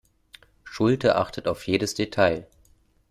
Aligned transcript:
Schulte 0.63 1.15
achtet 1.15 1.47
auf 1.47 1.67
jedes 1.67 1.93
Detail. 1.93 2.47